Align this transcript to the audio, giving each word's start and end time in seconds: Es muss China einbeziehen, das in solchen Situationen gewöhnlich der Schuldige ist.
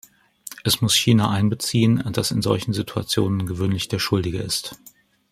Es 0.63 0.81
muss 0.81 0.95
China 0.95 1.29
einbeziehen, 1.29 2.03
das 2.13 2.31
in 2.31 2.41
solchen 2.41 2.73
Situationen 2.73 3.45
gewöhnlich 3.45 3.87
der 3.87 3.99
Schuldige 3.99 4.39
ist. 4.39 4.75